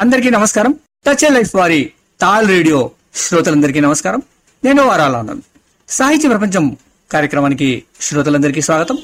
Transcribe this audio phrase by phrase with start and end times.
[0.00, 0.74] అందరికీ నమస్కారం.
[1.06, 4.22] Touch life వారి తాల్ రేడియో శ్రోతలందరికీ నమస్కారం.
[4.64, 5.42] నేను వారాలన్నాను
[5.88, 6.76] సాహిత్య ప్రపంచం
[7.12, 8.98] కార్యక్రమానికి శ్రోతలందరికీ స్వాగతం.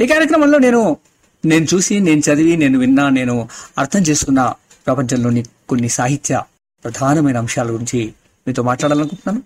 [0.00, 0.96] ఈ కార్యక్రమంలో నేను
[1.44, 3.48] నేను చూసి నేను చదివి నేను విన్నా నేను
[3.78, 4.54] అర్థం చేసుకున్న
[4.86, 6.42] ప్రపంచంలోని కొన్ని సాహిత్య
[6.84, 8.12] ప్రధానమైన అంశాల గురించి
[8.46, 9.42] మీతో మాట్లాడాలనుకుంటున్నాను.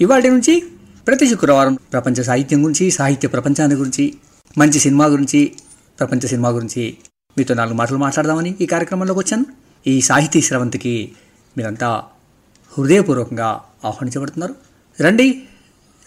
[0.00, 0.66] ఇవాటి నుంచి
[1.06, 4.14] ప్రతి శుక్రవారం ప్రపంచ సాహిత్యం గురించి సాహిత్య ప్రపంచాన్ని గురించి
[4.58, 5.52] మంచి సినిమా గురించి
[5.98, 6.96] ప్రపంచ సినిమా గురించి
[7.38, 9.63] మీతో నాలుగు మాటలు మాట్లాడదామని ఈ కార్యక్రమంలోకి వచ్చాను.
[9.86, 11.12] ఈ సాహితీ స్రవంతికి
[11.58, 12.04] మీరంతా
[12.78, 13.46] హృదయపూర్వకంగా
[13.84, 14.54] ఆహ్వానించబడుతున్నారు.
[15.00, 15.42] రండి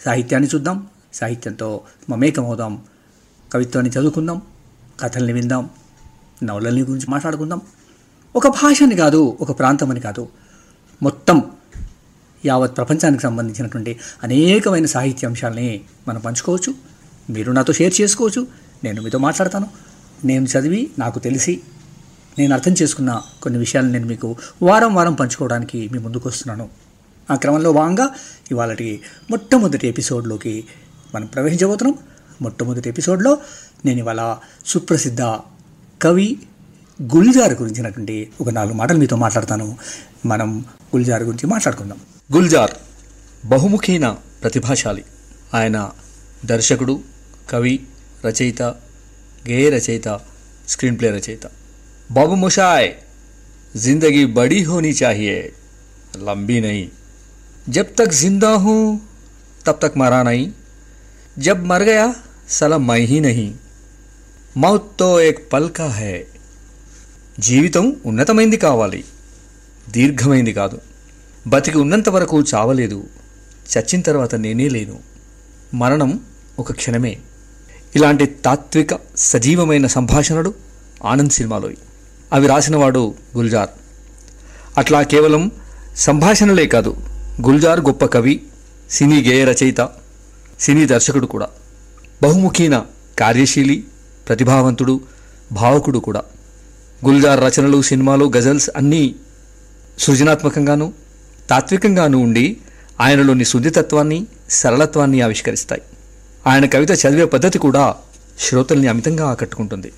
[0.04, 0.86] సాహిత్యాన్ని చూద్దాం.
[1.14, 2.82] సాహిత్యంతో మమేకమవుదాం.
[3.52, 4.42] కవిత్వాన్ని చదువుకుందాం.
[5.00, 5.70] కథల్ని విందాం.
[6.42, 7.60] నవలల్ని గురించి మాట్లాడుకుందాం.
[8.36, 10.28] ఒక భాషని కాదు ఒక ప్రాంతం అని కాదు.
[11.02, 11.42] మొత్తం
[12.46, 16.74] యావత్ ప్రపంచానికి సంబంధించినటువంటి అనేకమైన సాహిత్య అంశాలని మనం పంచుకోవచ్చు.
[17.30, 18.46] మీరు నాతో షేర్ చేసుకోవచ్చు.
[18.84, 19.68] నేను మీతో మాట్లాడతాను.
[20.24, 21.60] నేను చదివి నాకు తెలిసి
[22.38, 26.68] నేను అర్థం చేసుకున్న కొన్ని విషయాలు నేను మీకు వారం వారం పంచుకోవడానికి మీ ముందుకు వస్తున్నాను.
[27.30, 28.14] ఆ క్రమంలో భాగంగా
[28.50, 30.64] ఇవాళటి మొట్టమొదటి ఎపిసోడ్లోకి
[31.14, 31.98] మనం ప్రవేశించబోతున్నాం.
[32.42, 33.38] మొట్టమొదటి ఎపిసోడ్లో
[33.84, 34.36] నేను ఇవాళ
[34.66, 35.20] సుప్రసిద్ధ
[36.02, 36.38] కవి
[37.02, 39.78] గుల్జార్ గురించినటువంటి ఒక నాలుగు మాటలు మీతో మాట్లాడతాను.
[40.26, 40.64] మనం
[40.96, 41.98] గుల్జార్ గురించి మాట్లాడుకుందాం.
[42.34, 42.70] గుల్జార్
[43.46, 45.04] బహుముఖీన ప్రతిభాశాలి.
[45.54, 45.90] ఆయన
[46.44, 47.00] దర్శకుడు
[47.50, 47.86] కవి
[48.26, 48.62] రచయిత
[49.48, 50.20] గేయ రచయిత
[50.68, 51.40] స్క్రీన్ ప్లే రచయిత.
[52.09, 52.89] బాబు ముషాయ్
[53.75, 55.37] जिंदगी बड़ी होनी चाहिए
[56.19, 56.83] लंबी नहीं
[57.67, 58.75] जब तक जिंदा हूँ
[59.65, 60.43] तब तक मरा नहीं
[61.37, 62.03] जब मर गया
[62.49, 63.47] सला मैं ही नहीं
[64.55, 66.15] मौत तो एक पल का है
[67.37, 68.99] జీవితం ఉన్నతమైంది కావాలి
[69.87, 70.77] దీర్ఘమైంది కాదు
[71.45, 72.99] బతికి ఉన్నంత వరకు చావలేదు
[73.71, 74.97] చచ్చిన తర్వాత నేనే లేను
[75.75, 76.11] మరణం
[76.59, 77.13] ఒక క్షణమే
[77.95, 78.93] ఇలాంటి తాత్విక
[79.29, 80.51] సజీవమైన సంభాషణలు
[81.11, 81.69] ఆనంద్ సినిమాలో
[82.32, 83.68] అవి రాసినవాడు గుల్జార్.
[84.78, 85.50] అట్లా కేవలం
[85.96, 86.96] సంభాషణలే కాదు
[87.46, 88.42] గుల్జార్ గొప్ప కవి
[88.90, 89.88] సినీ గేయ రచయిత
[90.60, 91.48] సినీ దర్శకుడు కూడా.
[92.22, 92.84] బహుముఖీన
[93.18, 93.84] కార్యశీలి
[94.28, 95.00] ప్రతిభావంతుడు
[95.52, 96.22] భావకుడు కూడా.
[97.04, 99.14] గుల్జార్ రచనలు సినిమాలు గజల్స్ అన్నీ
[99.98, 100.92] సృజనాత్మకంగాను
[101.50, 102.56] తాత్వికంగాను ఉండి
[103.00, 105.82] ఆయనలోని శుద్ధితత్వాన్ని సరళత్వాన్ని ఆవిష్కరిస్తాయి.
[106.46, 107.94] ఆయన కవిత చదివే పద్ధతి కూడా
[108.40, 109.92] శ్రోతల్ని అమితంగా ఆకట్టుకుంటుంది.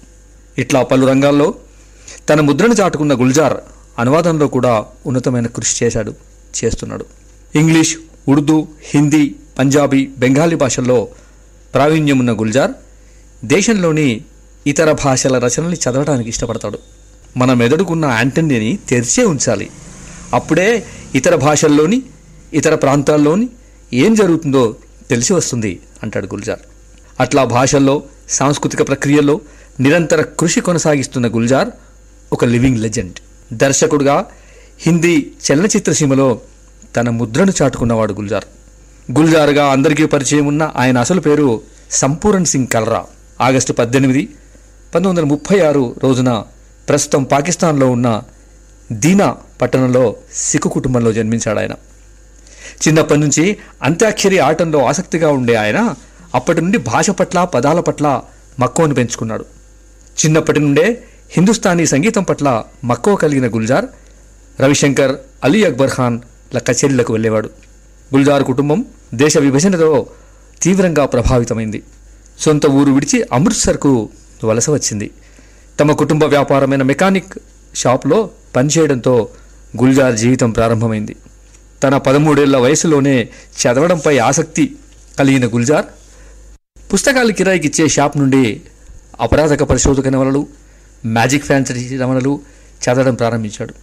[0.58, 1.54] ఇట్లా పలు రంగాల్లో
[2.28, 3.54] తన ముద్రను చాటుకున్న గుల్జార్
[3.98, 6.14] అనువాదంలో కూడా ఉన్నతమైన కృషి చేశాడు
[6.64, 7.06] చేస్తున్నాడు.
[7.54, 7.96] ఇంగ్లీష్
[8.28, 11.08] ఉర్దూ హిందీ పంజాబీ బెంగాలీ భాషల్లో
[11.74, 12.70] ప్రావీణ్యం ఉన్న గుల్జార్
[13.44, 14.24] దేశంలోని
[14.66, 16.78] ఇతర భాషల రచనల్ని చదవడానికి ఇష్టపడతాడు.
[17.36, 19.70] మన మెదడుకున్న యాంటనీని తెరిచే ఉంచాలి.
[20.34, 22.02] అప్పుడే ఇతర భాషల్లోని
[22.52, 23.48] ఇతర ప్రాంతాల్లోని
[23.92, 24.76] ఏం జరుగుతుందో
[25.10, 26.58] తెలిసి వస్తుంది అంటాడు గుల్జార్.
[27.20, 29.40] అట్లా భాషల్లో సాంస్కృతిక ప్రక్రియల్లో
[29.80, 31.68] నిరంతర కృషి కొనసాగిస్తున్న గుల్జార్
[32.32, 33.16] ఒక లివింగ్ లెజెండ్.
[33.52, 34.26] దర్శకుడుగా
[34.80, 36.40] హిందీ చలనచిత్ర సీమలో
[36.96, 38.44] తన ముద్రను చాటుకున్నవాడు గుల్జార్.
[39.12, 43.04] గుల్జార్గా అందరికీ పరిచయం ఉన్న ఆయన అసలు పేరు సంపూరణ్ సింగ్ కలరా.
[43.40, 44.28] ఆగస్టు పద్దెనిమిది
[44.94, 46.44] పంతొమ్మిది వందల ముప్పై ఆరు రోజున
[46.88, 48.22] ప్రస్తుతం పాకిస్తాన్లో ఉన్న
[48.92, 51.72] దీనా పట్టణంలో సిక్కు కుటుంబంలో జన్మించాడు ఆయన
[52.86, 55.94] చిన్నప్పటి నుంచి అంత్యాక్షరి ఆటంలో ఆసక్తిగా ఉండే ఆయన
[56.34, 58.22] అప్పటి నుండి భాష పట్ల పదాల పట్ల
[58.58, 59.44] మక్కువను పెంచుకున్నాడు.
[60.24, 62.48] చిన్నప్పటి నుండే హిందుస్థానీ సంగీతం పట్ల
[62.84, 63.86] మక్కువ కలిగిన గుల్జార్
[64.60, 65.12] రవిశంకర్
[65.44, 66.16] అలీ అక్బర్ ఖాన్
[66.54, 67.48] ల కచేరీలకు వెళ్ళేవాడు.
[68.14, 68.78] గుల్జార్ కుటుంబం
[69.14, 69.90] దేశ విభజనతో
[70.62, 71.80] తీవ్రంగా ప్రభావితమైంది.
[72.38, 73.92] సొంత ఊరు విడిచి అమృత్సర్కు
[74.44, 75.08] వలస వచ్చింది.
[75.80, 77.32] తమ కుటుంబ వ్యాపారమైన మెకానిక్
[77.74, 78.18] షాప్లో
[78.56, 79.14] పనిచేయడంతో
[79.82, 81.16] గుల్జార్ జీవితం ప్రారంభమైంది.
[81.82, 83.16] తన పదమూడేళ్ళ వయసులోనే
[83.62, 84.64] చదవడంపై ఆసక్తి
[85.18, 85.86] కలిగిన గుల్జార్
[86.92, 88.44] పుస్తకాలు కిరాయికి ఇచ్చే షాప్ నుండి
[89.20, 90.42] అపరాధక పరిశోధక నవలలు
[91.06, 92.40] మ్యాజిక్ ఫ్యాన్సీ రమణలు
[92.84, 93.74] చదవడం ప్రారంభించాడు.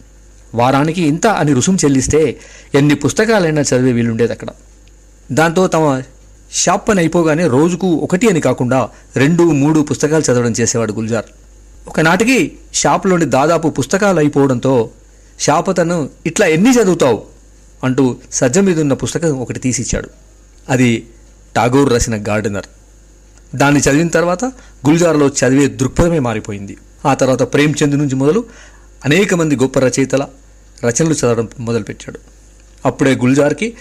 [0.56, 2.40] వారానికి ఇంత అని రుసుం చెల్లిస్తే
[2.76, 4.48] ఎన్ని పుస్తకాలైనా చదివే వీలుండేది అక్కడ.
[5.32, 6.04] దాంతో తమ
[6.54, 11.26] షాప్ పని అయిపోగానే రోజుకు ఒకటి అని కాకుండా రెండు మూడు పుస్తకాలు చదవడం చేసేవాడు గుల్జార్.
[11.88, 14.90] ఒకనాటికి షాప్లోని దాదాపు పుస్తకాలు అయిపోవడంతో
[15.40, 17.24] షాప్ అతను ఇట్లా ఎన్ని చదువుతావు?
[17.84, 20.10] అంటూ సజ్జ మీద ఉన్న పుస్తకం ఒకటి తీసిచ్చాడు.
[20.70, 21.08] అది
[21.56, 22.66] టాగోర్ రాసిన గార్డెనర్.
[23.56, 24.46] దాన్ని చదివిన తర్వాత
[24.88, 26.78] గుల్జార్లో చదివే దృక్పథమే మారిపోయింది.
[27.06, 28.46] ఆ తర్వాత ప్రేమ్చంద్ నుంచి మొదలు
[29.06, 30.28] అనేక మంది గొప్ప రచయితల
[30.86, 32.20] రచనలు చదవడం మొదలుపెట్టాడు.
[32.86, 33.74] అప్పుడే గుల్జార్కి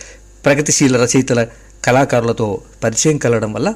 [0.45, 1.47] ప్రగతిశీల రచయితల
[1.85, 3.75] కళాకారులతో పరిచయం కలగడం వల్ల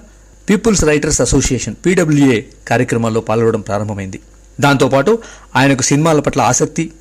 [0.50, 4.20] పీపుల్స్ రైటర్స్ అసోసియేషన్ పీడబ్ల్యూఏ కార్యక్రమాల్లో పాల్గొనడం ప్రారంభమైంది.
[4.60, 5.18] దాంతోపాటు
[5.56, 6.92] ఆయనకు సినిమాల పట్ల ఆసక్తి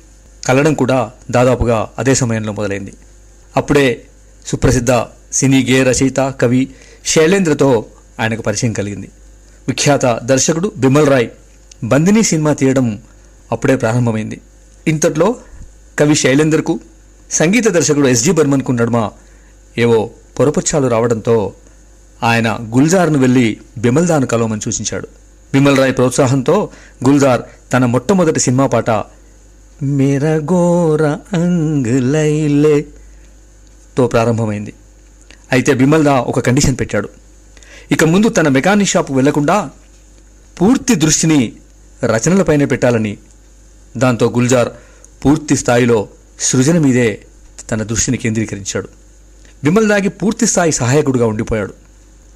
[0.46, 2.92] కలడం కూడా దాదాపుగా అదే సమయంలో మొదలైంది.
[3.56, 4.02] అప్పుడే
[4.46, 4.92] సుప్రసిద్ధ
[5.32, 6.70] సినీ గేయ రచయిత కవి
[7.06, 7.84] శైలేంద్రతో
[8.20, 9.08] ఆయనకు పరిచయం కలిగింది.
[9.68, 11.28] విఖ్యాత దర్శకుడు బిమల్ రాయ్
[11.84, 13.02] బందిని సినిమా తీయడం
[13.52, 14.40] అప్పుడే ప్రారంభమైంది.
[14.88, 15.36] ఇంతట్లో
[15.98, 16.80] కవి శైలేందర్కు
[17.30, 19.10] సంగీత దర్శకుడు ఎస్జి బర్మన్కు నడుమ
[19.78, 21.52] ఏవో పొరపచ్చాలు రావడంతో
[22.22, 23.46] ఆయన గుల్జార్ను వెళ్ళి
[23.78, 25.08] బిమల్దాను కలవమని సూచించాడు.
[25.52, 26.68] బిమల్ రాయ్ ప్రోత్సాహంతో
[27.08, 28.90] గుల్జార్ తన మొట్టమొదటి సినిమా పాట
[29.82, 31.02] మిరగోర
[31.32, 32.84] అంగులైలే
[33.98, 34.72] తో ప్రారంభమైంది.
[35.52, 37.08] అయితే బిమల్దా ఒక కండిషన్ పెట్టాడు.
[37.94, 39.70] ఇక ముందు తన మెకానిక్ షాపు వెళ్ళకుండా
[40.60, 41.40] పూర్తి దృష్టిని
[42.04, 43.18] రచనలపైనే పెట్టాలని.
[43.96, 44.70] దాంతో గుల్జార్
[45.24, 46.08] పూర్తి స్థాయిలో
[46.40, 47.08] సృజన మీదే
[47.70, 48.88] తన దృష్టిని కేంద్రీకరించాడు.
[49.64, 51.74] బిమల్దాకి పూర్తి స్థాయి సహాయకుడిగా ఉండిపోయాడు.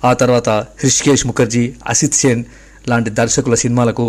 [0.05, 0.49] ఆ తర్వాత
[0.83, 2.43] హృషికేష్ ముఖర్జీ అసిత్ సేన్
[2.89, 4.07] లాంటి దర్శకుల సినిమాలకు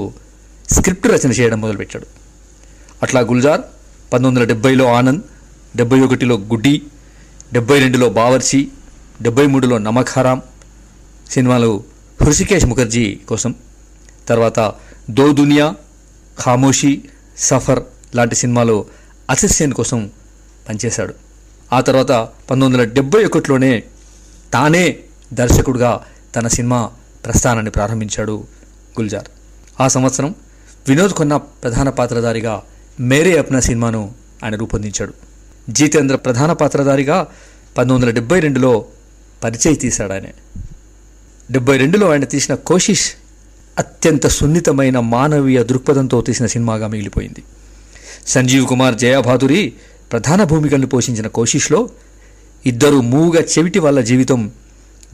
[0.69, 2.07] స్క్రిప్ట్ రచన చేయడం మొదలుపెట్టాడు.
[3.03, 3.61] అట్లా గుల్జార్
[4.13, 5.21] పంతొమ్మిది వందల డెబ్బైలో ఆనంద్
[5.75, 6.81] డెబ్బై ఒకటిలో గుడ్డి
[7.53, 8.59] డెబ్బై రెండులో బావర్చి
[9.21, 10.41] డెబ్బై మూడులో నమఖారాం
[11.31, 11.83] సినిమాలు
[12.21, 13.55] హృషికేష్ ముఖర్జీ కోసం.
[14.27, 14.73] తర్వాత
[15.09, 15.75] దో దునియా
[16.39, 17.03] ఖామోషి
[17.37, 17.83] సఫర్
[18.15, 18.85] లాంటి సినిమాలో
[19.29, 20.11] అసిత్ కోసం
[20.69, 21.13] పనిచేశాడు.
[21.73, 23.83] ఆ తర్వాత పంతొమ్మిది వందల డెబ్బై ఒకటిలోనే
[24.53, 24.99] తానే
[25.33, 26.05] దర్శకుడిగా
[26.35, 26.91] తన సినిమా
[27.25, 28.43] ప్రస్థానాన్ని ప్రారంభించాడు
[28.99, 29.27] గుల్జార్.
[29.81, 30.35] ఆ సంవత్సరం
[30.87, 32.63] వినోద్ కొన్న ప్రధాన పాత్రధారిగా
[32.99, 34.11] మేరే అప్నా సినిమాను
[34.43, 35.13] ఆయన రూపొందించాడు.
[35.69, 37.27] జితేంద్ర ప్రధాన పాత్రధారిగా
[37.77, 38.85] పంతొమ్మిది వందల డెబ్బై రెండులో
[39.43, 40.23] పరిచయ తీశాడు ఆయన.
[41.51, 43.11] డెబ్బై రెండులో ఆయన తీసిన కోషిష్
[43.79, 47.43] అత్యంత సున్నితమైన మానవీయ దృక్పథంతో తీసిన సినిమాగా మిగిలిపోయింది.
[48.27, 49.73] సంజీవ్ కుమార్ జయాభాదురి
[50.11, 51.89] ప్రధాన భూమికలను పోషించిన కోషిష్లో
[52.65, 54.51] ఇద్దరు మూగ చెవిటి వాళ్ళ జీవితం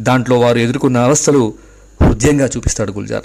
[0.01, 1.53] దాంట్లో వారు ఎదుర్కొన్న అవస్థలు
[2.03, 3.23] హృదయంగా చూపిస్తాడు గుల్జార్.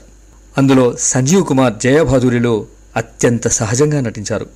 [0.58, 2.66] అందులో సంజీవ్ కుమార్ జయభాదురిలో
[2.96, 4.46] అత్యంత సహజంగా నటించారు.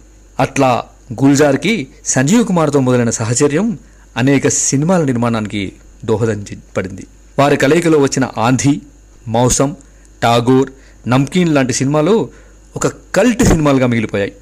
[0.40, 3.78] అట్లా గుల్జార్కి సంజీవ్ కుమార్తో మొదలైన సహచర్యం
[4.16, 5.72] అనేక సినిమాల నిర్మాణానికి
[6.04, 6.44] దోహదం
[6.76, 7.06] పడింది.
[7.38, 8.80] వారి కలయికలో వచ్చిన ఆంధీ
[9.28, 9.76] మౌసం
[10.22, 10.70] టాగోర్
[11.08, 12.30] నమ్కీన్ లాంటి సినిమాలు
[12.76, 14.32] ఒక కల్ట్ సినిమాలుగా మిగిలిపోయాయి.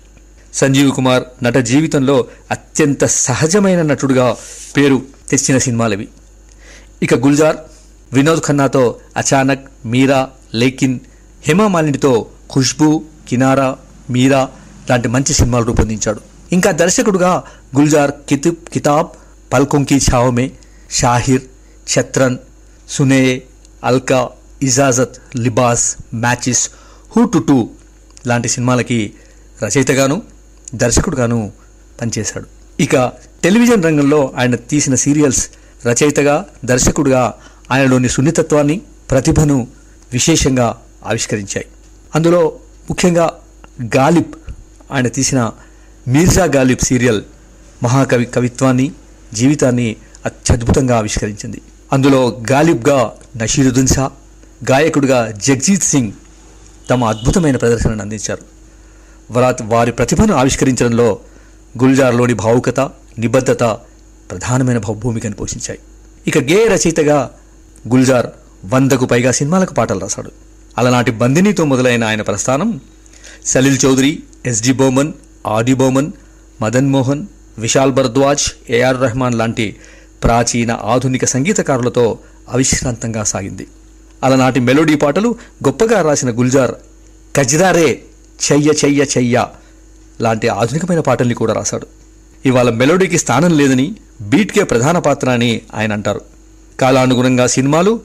[0.54, 4.36] సంజీవ్ కుమార్ నట జీవితంలో అత్యంత సహజమైన నటుడుగా
[4.76, 6.08] పేరు తెచ్చిన సినిమాలవి.
[7.02, 7.56] ఇక గుల్జార్
[8.12, 10.98] వినోద్ ఖన్నాతో అచానక్ మీరా లేకిన్
[11.46, 13.76] హేమా మాలినితో ఖుష్బూ కినారా
[14.10, 14.48] మీరా
[14.90, 16.20] లాంటి మంచి సినిమాలు రూపొందించాడు.
[16.52, 17.42] ఇంకా దర్శకుడుగా
[17.76, 19.08] గుల్జార్ కితిబ్ కితాబ్
[19.52, 20.50] పల్కొంకి ఛావమే
[20.90, 21.42] షాహిర్
[21.92, 22.36] ఛత్రన్
[22.88, 23.42] సునే
[23.84, 24.30] అల్కా
[24.62, 26.70] ఇజాజత్ లిబాస్ మ్యాచిస్
[27.16, 27.70] హూ టు టూ
[28.26, 29.12] లాంటి సినిమాలకి
[29.64, 30.22] రచయితగాను
[30.74, 31.52] దర్శకుడుగాను
[32.00, 32.46] పనిచేశాడు.
[32.82, 33.12] ఇక
[33.44, 35.48] టెలివిజన్ రంగంలో ఆయన తీసిన సీరియల్స్
[35.86, 37.34] రచయితగా దర్శకుడుగా
[37.70, 38.80] ఆయనలోని సున్నితత్వాన్ని
[39.10, 39.68] ప్రతిభను
[40.12, 41.66] విశేషంగా ఆవిష్కరించాయి.
[42.14, 42.58] అందులో
[42.90, 43.38] ముఖ్యంగా
[43.96, 44.34] గాలిబ్
[44.92, 45.50] ఆయన తీసిన
[46.08, 47.22] మీర్జా గాలిబ్ సీరియల్
[47.82, 48.92] మహాకవి కవిత్వాన్ని
[49.34, 49.96] జీవితాన్ని
[50.26, 51.60] అత్యద్భుతంగా ఆవిష్కరించింది.
[51.92, 54.10] అందులో గాలిబ్గా నషీరుద్దీన్ షా
[54.70, 56.12] గాయకుడిగా జగ్జీత్ సింగ్
[56.90, 58.44] తమ అద్భుతమైన ప్రదర్శనను అందించారు.
[59.30, 61.18] వరాత్ వారి ప్రతిభను ఆవిష్కరించడంలో
[61.82, 62.80] గుల్జార్లోని భావుకత
[63.18, 63.64] నిబద్ధత
[64.30, 65.78] ప్రధానమైన భూమికను పోషించాయి.
[66.26, 67.30] ఇక గేయ రచయితగా
[67.88, 68.28] గుల్జార్
[68.64, 70.30] వందకు పైగా సినిమాలకు పాటలు రాశాడు.
[70.78, 72.80] అలనాటి బందినీతో మొదలైన ఆయన ప్రస్థానం
[73.44, 75.12] సలీల్ చౌదరి ఎస్డి బోమన్
[75.46, 76.12] ఆది బోమన్
[76.62, 77.22] మదన్ మోహన్
[77.58, 79.76] విశాల్ భరద్వాజ్ ఏఆర్ రెహమాన్ లాంటి
[80.22, 82.18] ప్రాచీన ఆధునిక సంగీతకారులతో
[82.48, 83.66] అవిశ్రాంతంగా సాగింది.
[84.24, 85.36] అలనాటి మెలోడీ పాటలు
[85.66, 86.74] గొప్పగా రాసిన గుల్జార్
[87.36, 88.02] కజ్దారే
[88.52, 89.46] చెయ్య చెయ్య చెయ్య
[90.20, 91.86] లాంటి ఆధునికమైన పాటల్ని కూడా రాశాడు.
[92.46, 96.20] ఇవాళ మెలోడీకి స్థానం లేదని బీట్కే ప్రధాన పాత్ర అని ఆయన అంటారు.
[96.80, 98.00] కాలానుగుణంగా సినిమాలు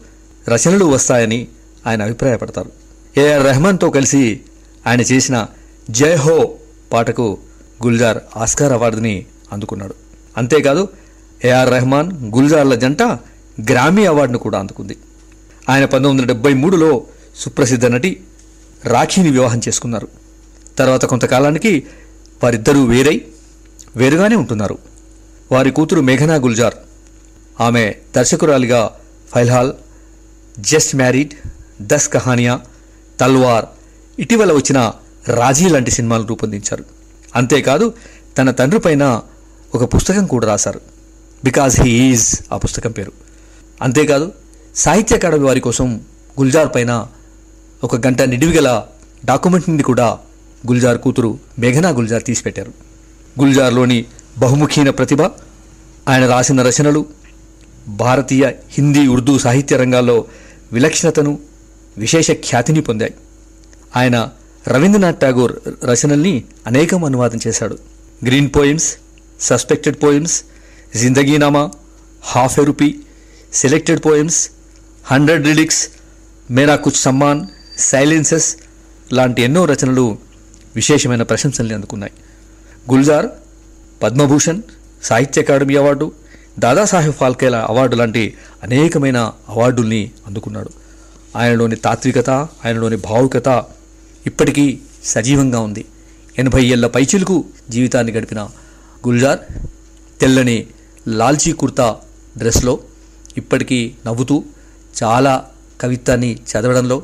[0.49, 1.47] రచనలు వస్తాయని
[1.87, 2.71] ఆయన అభిప్రాయపడతారు.
[3.19, 4.39] ఏఆర్ రెహమాన్తో కలిసి
[4.87, 5.45] ఆయన చేసిన
[5.89, 6.53] జై హో
[6.93, 7.37] పాటకు
[7.83, 9.95] గుల్జార్ ఆస్కార్ అవార్డుని అందుకున్నాడు.
[10.37, 10.87] అంతేకాదు
[11.45, 13.01] ఏఆర్ రెహమాన్ గుల్జార్ల జంట
[13.71, 14.97] గ్రామీ అవార్డును కూడా అందుకుంది.
[15.69, 17.03] ఆయన పంతొమ్మిది వందల డెబ్బై మూడులో
[17.35, 18.23] సుప్రసిద్ధ నటి
[18.85, 20.07] రాఖీని వివాహం చేసుకున్నారు.
[20.77, 21.83] తర్వాత కొంతకాలానికి
[22.43, 23.21] వారిద్దరూ వేరై
[23.95, 24.77] వేరుగానే ఉంటున్నారు.
[25.51, 26.73] వారి కూతురు మేఘనా గుల్జార్
[27.61, 28.91] ఆమె దర్శకురాలిగా
[29.35, 29.73] ఫైల్హాల్
[30.59, 31.33] జస్ట్ మ్యారీడ్
[31.81, 32.59] దస్ కహానియా
[33.19, 33.65] తల్వార్
[34.19, 34.91] ఇటీవల వచ్చిన
[35.27, 36.85] రాజీ లాంటి సినిమాలు రూపొందించారు.
[37.35, 37.93] అంతేకాదు
[38.37, 39.21] తన తండ్రి పైన
[39.75, 40.81] ఒక పుస్తకం కూడా రాశారు.
[41.43, 43.11] బికాజ్ హీ ఈజ్ ఆ పుస్తకం పేరు.
[43.81, 44.31] అంతేకాదు
[44.75, 46.01] సాహిత్య అకాడమీ వారి కోసం
[46.39, 47.07] గుల్జార్ పైన
[47.83, 48.83] ఒక గంట నిడివిగల
[49.25, 50.19] డాక్యుమెంటరీని కూడా
[50.67, 52.73] గుల్జార్ కూతురు మేఘనా గుల్జార్ తీసిపెట్టారు.
[53.39, 54.05] గుల్జార్లోని
[54.37, 55.21] బహుముఖీన ప్రతిభ
[56.07, 57.05] ఆయన రాసిన రచనలు
[57.87, 60.25] భారతీయ హిందీ ఉర్దూ సాహిత్య రంగాల్లో
[60.71, 61.39] విలక్షణతను
[61.97, 63.13] విశేష ఖ్యాతిని పొందాయి.
[63.95, 64.29] ఆయన
[64.67, 65.53] రవీంద్రనాథ్ ఠాగూర్
[65.85, 67.77] రచనల్ని అనేకం అనువాదం చేశాడు.
[68.25, 68.95] Green poems
[69.41, 70.43] suspected poems
[70.95, 71.71] Zindaginama
[72.23, 72.99] half a rupee
[73.53, 74.49] selected poems
[75.05, 75.89] hundred lyrics
[76.51, 77.47] Mera Kuchh Samaan
[77.77, 78.55] silences
[79.13, 80.17] లాంటి ఎన్నో రచనలు
[80.75, 82.13] విశేషమైన ప్రశంసల్ని అందుకున్నాయి.
[82.91, 83.25] గుల్జార్
[84.03, 84.61] పద్మభూషణ్
[85.03, 86.11] సాహిత్య అకాడమీ అవార్డు
[86.59, 88.33] దాదాసాహెబ్ ఫాల్కేల అవార్డు లాంటి
[88.63, 90.69] అనేకమైన అవార్డుల్ని అందుకున్నాడు.
[91.35, 93.63] ఆయనలోని తాత్వికత ఆయనలోని భావుకత
[94.25, 95.85] ఇప్పటికీ సజీవంగా ఉంది.
[96.39, 98.49] ఎనభై ఏళ్ళ పైచిలకు జీవితాన్ని గడిపిన
[99.07, 99.39] గుల్జార్
[100.21, 100.67] తెల్లని
[101.07, 101.97] లాల్చీ కుర్తా
[102.37, 102.79] డ్రెస్లో
[103.37, 104.43] ఇప్పటికీ నవ్వుతూ
[105.03, 105.49] చాలా
[105.81, 107.03] కవిత్వాన్ని చదవడంలో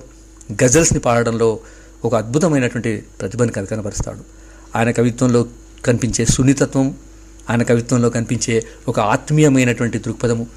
[0.63, 1.59] గజల్స్ని పాడడంలో
[2.05, 4.17] ఒక అద్భుతమైనటువంటి ప్రతిభని కన-
[4.75, 5.47] ఆయన కవిత్వంలో
[5.85, 6.95] కనిపించే సున్నితత్వం
[7.49, 10.47] ఆయన కవిత్వంలో కనిపించే ఒక ఆత్మీయమైనటువంటి దృక్పథము.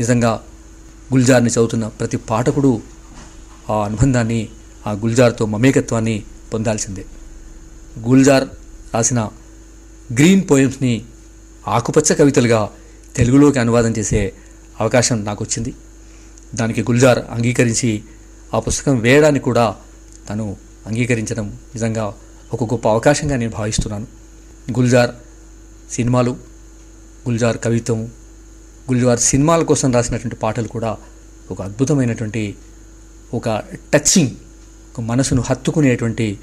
[0.00, 0.42] నిజంగా
[1.12, 2.80] గుల్జార్ని చదువుతున్న ప్రతి పాఠకుడు
[3.70, 4.48] ఆ అనుబంధాన్ని
[4.86, 6.22] ఆ గుల్జార్తో మమేకత్వాన్ని
[6.54, 7.04] పొందాల్సిందే.
[8.08, 8.48] గుల్జార్
[8.94, 9.30] రాసిన
[10.12, 11.04] గ్రీన్ పోయమ్స్ని
[11.70, 12.60] ఆకుపచ్చ కవితలుగా
[13.16, 14.32] తెలుగులోకి అనువాదం చేసే
[14.80, 15.74] అవకాశం నాకు వచ్చింది
[16.54, 18.02] దానికి గుల్జార్ అంగీకరించి
[18.54, 19.76] ఆ పుస్తకం వేయడానికి కూడా
[20.28, 22.04] తను అంగీకరించడం నిజంగా
[22.52, 24.06] ఒక గొప్ప అవకాశంగా నేను భావిస్తున్నాను.
[24.76, 25.10] గుల్జార్
[25.92, 26.30] సినిమాలు
[27.28, 28.00] గుల్జార్ కవిత్వం
[28.90, 30.96] గుల్జార్ సినిమాల కోసం రాసినటువంటి పాటలు కూడా
[31.50, 32.42] ఒక అద్భుతమైనటువంటి
[33.34, 33.62] ఒక
[33.94, 34.30] టచింగ్
[34.94, 36.38] ఒక మనసును హత్తుకునేటువంటి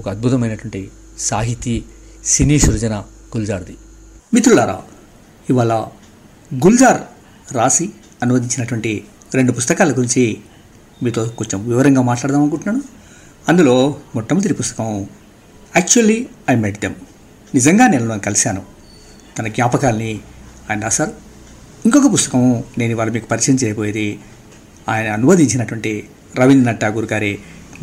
[0.00, 1.82] ఒక అద్భుతమైనటువంటి సాహితీ
[2.24, 2.94] సినీ సృజన
[3.36, 3.76] గుల్జార్ది.
[4.34, 4.80] మిత్రులారా
[5.50, 5.86] ఇవాళ
[6.54, 7.00] గుల్జార్
[7.54, 7.90] రాసి
[8.22, 9.04] అనువదించినటువంటి
[9.34, 10.40] రెండు పుస్తకాల గురించి
[11.02, 12.82] మీతో కొంచెం వివరంగా మాట్లాడదాం అనుకుంటున్నాను.
[13.48, 15.06] అందులో మొట్టమొదటి పుస్తకం
[15.76, 16.94] యాక్చువల్లీ ఐ మెట్ దెమ్
[17.54, 18.62] నిజంగా నేను కలిశాను.
[19.38, 20.20] తన జ్ఞాపకాల్ని
[20.70, 21.12] ఆయన రాశారు.
[21.84, 24.18] ఇంకొక పుస్తకం నేను ఇవాళ మీకు పరిచయం చేయబోయేది
[24.88, 27.38] ఆయన అనువదించినటువంటి రవీంద్రనాథ్ ఠాగూర్ గారి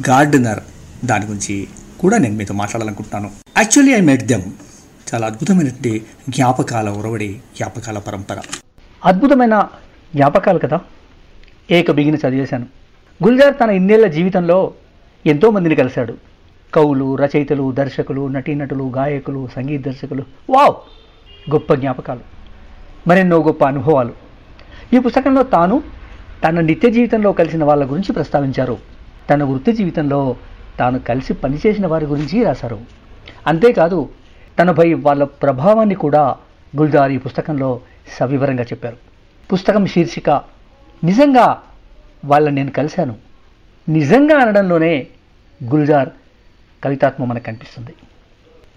[0.09, 0.59] గార్డెనర్.
[1.05, 1.67] దాని గురించి
[1.99, 3.31] కూడా నేను మీతో మాట్లాడాలనుకుంటున్నాను.
[3.57, 4.43] యాక్చువల్లీ ఐ మెట్ దెమ్
[5.13, 8.41] చాలా అద్భుతమైనటువంటి జ్ఞాపకాల ఉరవడి జ్ఞాపకాల పరంపర.
[9.05, 9.67] అద్భుతమైన
[10.15, 10.79] జ్ఞాపకాలు కదా?
[11.71, 12.65] ఏక బిగిన చదివేశాను.
[13.23, 14.73] గుల్జార్ తన ఇన్నేళ్ళ జీవితంలో
[15.25, 16.17] ఎంతో మందిని కలిశాడు.
[16.73, 20.23] కవులు రచయితలు దర్శకులు నటీనటులు గాయకులు సంగీత దర్శకులు.
[20.49, 20.73] వావ్!
[21.53, 22.19] గొప్ప జ్ఞాపకాలు.
[23.07, 24.13] మరెన్నో గొప్ప అనుభవాలు.
[24.93, 25.83] ఈ పుస్తకంలో తాను
[26.43, 28.77] తన నిత్య జీవితంలో కలిసిన వాళ్ళ గురించి ప్రస్తావించారు.
[29.29, 30.35] తన వృత్తి జీవితంలో
[30.79, 32.79] తాను కలిసి పనిచేసిన వారి గురించి రాశారు.
[33.47, 34.09] అంతేకాదు
[34.61, 36.35] తనపై వాళ్ళ ప్రభావాన్ని కూడా
[36.77, 37.81] గుల్జార్ ఈ పుస్తకంలో
[38.19, 38.97] సవివరంగా చెప్పారు.
[39.53, 40.29] పుస్తకం శీర్షిక
[41.03, 41.61] నిజంగా
[42.25, 43.15] వాళ్ళని నేను కలిశాను.
[43.89, 45.07] నిజంగా అనడంలోనే
[45.63, 46.09] గుల్జార్
[46.83, 47.93] కవితాత్మ మనకు కనిపిస్తుంది.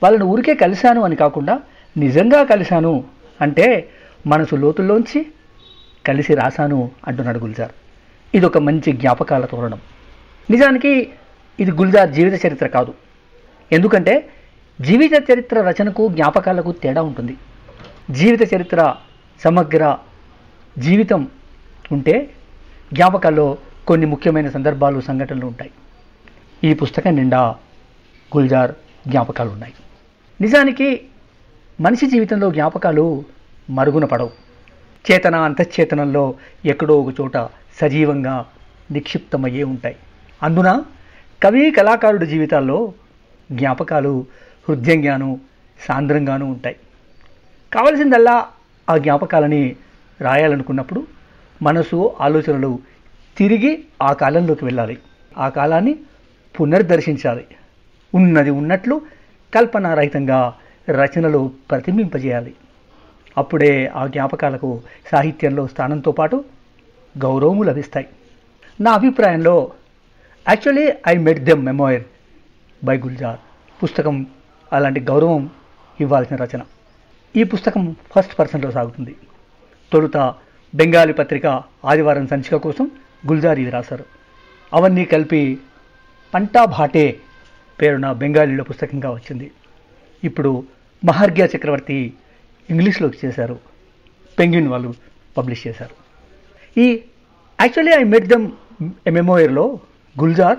[0.02, 1.60] వాళ్ళని ఊరికే కలిశాను అని కాకుండా
[1.96, 3.04] నిజంగా కలిశాను
[3.40, 3.88] అంటే
[4.26, 5.26] మనసు లోతుల్లోంచి
[6.06, 7.72] కలిసి రాశాను అంటున్నాడు గుల్జార్.
[8.34, 9.78] ఇది ఒక మంచి జ్ఞాపకాల తోరణం.
[10.50, 11.10] నిజానికి
[11.60, 12.94] ఇది గుల్జార్ జీవిత చరిత్ర కాదు.
[13.72, 14.28] ఎందుకంటే
[14.80, 17.36] జీవిత చరిత్ర రచనకు జ్ఞాపకాలకు తేడా ఉంటుంది.
[18.10, 18.94] జీవిత చరిత్ర
[19.44, 19.96] సమగ్ర
[20.78, 21.28] జీవితం
[21.92, 22.30] ఉంటే
[22.92, 25.70] జ్ఞాపకాల్లో కొన్ని ముఖ్యమైన సందర్భాలు సంఘటనలు ఉంటాయి.
[26.64, 27.56] ఈ పుస్తకం నిండా
[28.36, 28.72] గుల్జార్
[29.08, 29.72] జ్ఞాపకాలు ఉన్నాయి
[30.40, 31.00] నిజానికి
[31.80, 33.24] మనిషి జీవితంలో జ్ఞాపకాలు
[33.70, 34.30] మరుగున పడవు.
[35.12, 37.36] చేతన అంతఃచేతనంలో ఎక్కడో ఒక చోట
[37.80, 38.46] సజీవంగా
[38.90, 39.96] నిక్షిప్తమయ్యే ఉంటాయి.
[40.42, 40.84] అందున
[41.42, 42.92] కవి కళాకారుడి జీవితాల్లో
[43.52, 44.26] జ్ఞాపకాలు
[44.68, 45.40] హృదయంగాను
[45.88, 46.76] సాంద్రంగాను ఉంటాయి.
[47.72, 48.46] కావలసిందల్లా
[48.90, 49.76] ఆ జ్ఞాపకాలని
[50.20, 51.06] రాయాలనుకున్నప్పుడు
[51.62, 52.78] మనసు ఆలోచనలు
[53.36, 54.98] తిరిగి ఆ కాలంలోకి వెళ్ళాలి.
[55.38, 55.98] ఆ కాలాన్ని
[56.60, 57.44] పునర్దర్శించాలి.
[58.14, 59.00] ఉన్నది ఉన్నట్లు
[59.54, 60.54] కల్పనారహితంగా
[60.90, 62.54] రచనలు ప్రతిబింపజేయాలి
[63.38, 66.44] అప్పుడే ఆ జ్ఞాపకాలకు సాహిత్యంలో స్థానంతో పాటు
[67.18, 68.06] గౌరవము లభిస్తాయి.
[68.80, 69.72] నా అభిప్రాయంలో
[70.48, 72.04] actually I met them memoir
[72.84, 73.38] by Gulzar.
[73.82, 74.26] పుస్తకం
[74.74, 75.50] అలాంటి గౌరవం
[76.00, 76.60] ఇవ్వాల్సిన రచన.
[77.36, 79.16] ఈ పుస్తకం ఫస్ట్ పర్సన్లో సాగుతుంది.
[79.92, 80.34] తొలుత
[80.74, 81.46] బెంగాలీ పత్రిక
[81.84, 82.90] ఆదివారం సంచిక కోసం
[83.26, 84.04] గుల్జార్ ఇది రాశారు.
[84.74, 85.58] అవన్నీ కలిపి
[86.34, 87.20] పంటా భాటే
[87.80, 89.50] పేరున బెంగాలీలో పుస్తకంగా వచ్చింది.
[90.24, 90.64] ఇప్పుడు
[91.04, 92.14] మహర్గ్యా చక్రవర్తి
[92.70, 93.58] ఇంగ్లీష్లోకి చేశారు.
[94.38, 94.94] పెంగ్విన్ వాళ్ళు
[95.36, 95.94] పబ్లిష్ చేశారు.
[96.80, 97.02] ఈ
[97.60, 98.50] యాక్చువల్లీ ఐ మెట్ దమ్
[99.12, 99.80] మెమోయర్లో
[100.20, 100.58] గుల్జార్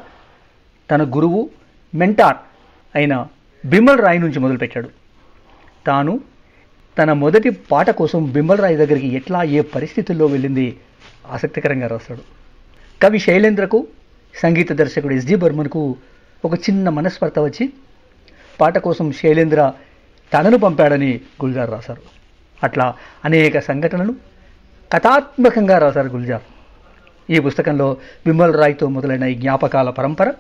[0.92, 1.50] తన గురువు
[1.96, 2.38] మెంటార్
[2.96, 3.28] అయిన
[3.66, 4.90] బిమల్ రాయ్ నుంచి మొదలుపెట్టాడు.
[5.88, 6.20] తాను
[6.98, 10.78] తన మొదటి పాట కోసం బిమల్ రాయ్ దగ్గరికి ఎట్లా ఏ పరిస్థితుల్లో వెళ్ళింది
[11.32, 12.22] ఆసక్తికరంగా రాస్తాడు.
[13.02, 13.88] కవి శైలేంద్రకు
[14.42, 15.96] సంగీత దర్శకుడు ఎస్జి బర్మన్కు
[16.46, 17.74] ఒక చిన్న మనస్పర్ధ వచ్చి
[18.62, 19.72] పాట కోసం శైలేంద్ర
[20.34, 22.02] తనను పంపాడని గుల్జార్ రాశారు.
[22.64, 22.94] అట్లా
[23.26, 24.16] అనేక సంఘటనలు
[24.94, 26.42] కథాత్మకంగా రాశారు గుల్జార్.
[27.32, 30.34] ఈ పుస్తకంలో విమల్ రాయ్తో మొదలైన ఈ జ్ఞాపకాల పరంపర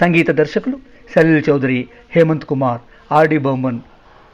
[0.00, 0.78] సంగీత దర్శకులు
[1.14, 2.80] సలీల్ చౌదరి హేమంత్ కుమార్
[3.12, 3.80] ఆర్డి బౌమన్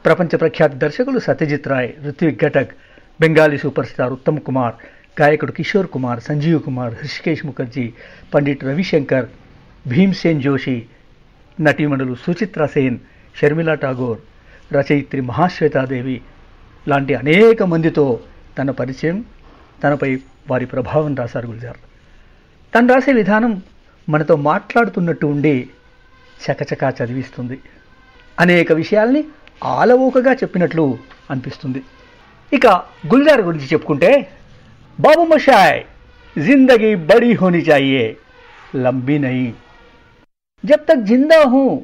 [0.05, 2.71] ప్రపంచ ప్రఖ్యాత దర్శకులు సత్యజిత్ రాయ్ ఋత్విక్ ఘటక్
[3.21, 4.73] బెంగాలీ సూపర్ స్టార్ ఉత్తమ్ కుమార్
[5.21, 7.93] గాయకుడు కిషోర్ కుమార్ సంజీవ్ కుమార్ హృషికేష్ ముఖర్జీ
[8.33, 9.27] పండిట్ రవిశంకర్
[9.87, 10.85] భీమ్సేన్ జోషి
[11.61, 12.97] నటీమణులు సుచిత్రా సేన్
[13.35, 14.19] షర్మిలా ఠాగోర్
[14.73, 16.21] రచయిత్రి మహాశ్వేతాదేవి
[16.87, 18.19] లాంటి అనేక మందితో
[18.57, 19.25] తన పరిచయం
[19.83, 21.77] తనపై వారి ప్రభావం రాశారు గుల్జార్.
[22.75, 23.61] తను రాసే విధానం
[24.09, 25.69] మనతో మాట్లాడుతున్నట్టు ఉండి
[26.43, 27.59] చకచకా చదివిస్తుంది.
[28.39, 29.23] అనేక విషయాల్ని
[29.63, 30.97] ఆలవోకగా చెప్పినట్లు
[31.31, 31.83] అనిపిస్తుంది.
[32.53, 32.67] ఇక
[33.13, 34.31] గుల్జార్ గురించి చెప్పుకుంటే
[34.99, 35.83] బాబు మషాయ్
[36.45, 38.17] జిందగీ బడి హోని చాయే
[38.75, 39.53] లంబీ నయి.
[40.65, 41.81] జబ్ తక్ జిందా హూ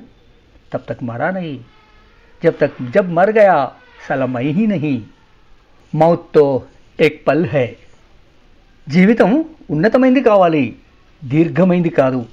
[0.74, 1.62] తబ్ తక్ మరా నయి.
[2.44, 3.72] జబ్ తక్ జబ్ మర్ గయా
[4.08, 5.04] సలమై హీ నహి.
[5.96, 6.64] మౌత్తో
[7.00, 7.76] ఎక్ పల్ హై.
[8.90, 10.76] జీవితం ఉన్నతమైంది కావాలి.
[11.26, 12.26] దీర్ఘమైంది కాదు.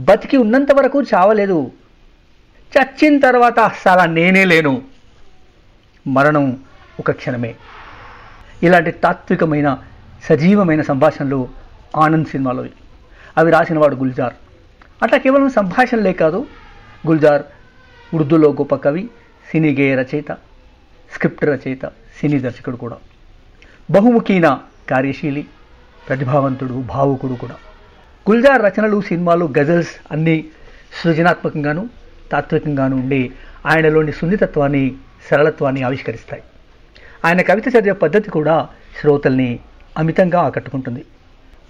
[0.00, 1.72] బతికి ఉన్నంత వరకు చావలేదు.
[2.78, 4.82] చచ్చిన తర్వాత అస్సలు నేనే లేను.
[6.06, 6.60] మరణం
[6.98, 7.54] ఒక క్షణమే.
[8.62, 9.78] ఇలాంటి తాత్వికమైన
[10.24, 11.48] సజీవమైన సంభాషణలు
[11.96, 12.66] ఆనంద్ సినిమాలో.
[13.36, 14.34] అవి రాసినవాడు గుల్జార్.
[15.02, 16.46] అట్లా కేవలం సంభాషణలే కాదు.
[17.06, 17.42] గుల్జార్
[18.14, 19.10] ఉర్దూలో గొప్ప కవి
[19.50, 20.32] సినీ గేయ రచయిత
[21.14, 22.96] స్క్రిప్ట్ రచయిత సినీ దర్శకుడు కూడా.
[23.90, 24.58] బహుముఖీన
[24.90, 25.46] కార్యశీలి
[26.08, 27.54] ప్రతిభావంతుడు భావుకుడు కూడా.
[28.30, 30.44] గుల్జార్ రచనలు సినిమాలు గజల్స్ అన్నీ
[31.02, 31.88] సృజనాత్మకంగాను
[32.32, 33.32] తాత్వికంగాను ఉండి
[33.66, 34.94] ఆయనలోని సున్నితత్వాన్ని
[35.30, 36.42] సరళత్వాన్ని ఆవిష్కరిస్తాయి.
[37.24, 38.68] ఆయన కవిత చదివే పద్ధతి కూడా
[39.00, 39.58] శ్రోతల్ని
[39.98, 41.04] అమితంగా ఆకట్టుకుంటుంది.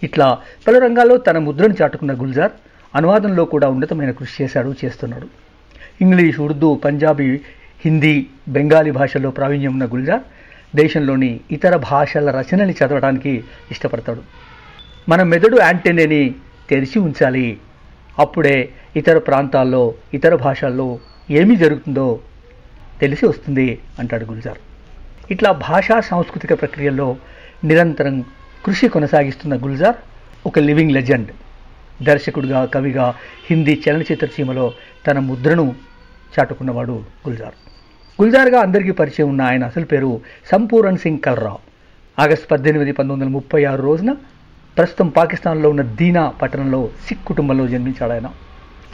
[0.02, 2.52] ఇట్లా పలు రంగాల్లో తన ముద్రను చాటుకున్న గుల్జార్
[2.94, 5.26] అనువాదంలో కూడా ఉన్నతమైన కృషి చేశాడు చేస్తున్నాడు.
[6.00, 7.40] ఇంగ్లీష్ ఉర్దూ పంజాబీ
[7.84, 10.23] హిందీ బెంగాలీ భాషల్లో ప్రావీణ్యం ఉన్న గుల్జార్
[10.76, 14.23] దేశంలోని ఇతర భాషల రచనల్ని చదవడానికి ఇష్టపడతాడు.
[15.08, 16.34] మన మెదడు యాంటెన్నని
[16.70, 17.58] తెరిచి ఉంచాలి.
[18.18, 18.56] అప్పుడే
[18.96, 20.99] ఇతర ప్రాంతాల్లో ఇతర భాషల్లో
[21.30, 22.20] ఏమి జరుగుతుందో
[23.00, 24.61] తెలిసి వస్తుంది అంటాడు గుల్జార్
[25.30, 27.16] ఇట్లా భాషా సాంస్కృతిక ప్రక్రియల్లో
[27.64, 28.25] నిరంతరం
[28.64, 29.96] కృషి కొనసాగిస్తున్న గుల్జార్
[30.46, 31.30] ఒక లివింగ్ లెజెండ్.
[32.02, 33.14] దర్శకుడిగా కవిగా
[33.50, 34.73] హిందీ చలనచిత్ర సీమలో
[35.06, 35.75] తన ముద్రను
[36.34, 36.96] చాటుకున్నవాడు
[37.26, 37.56] గుల్జార్
[38.18, 40.20] గుల్జార్గా అందరికీ పరిచయం ఉన్న ఆయన అసలు పేరు
[40.52, 41.61] సంపూరణ్ సింగ్ కల్రావు
[42.18, 44.10] ఆగస్టు పద్దెనిమిది పంతొమ్మిది వందల ముప్పై ఆరు రోజున
[44.76, 48.26] ప్రస్తుతం పాకిస్తాన్లో ఉన్న దీనా పట్టణంలో సిక్ కుటుంబంలో జన్మించాడు ఆయన.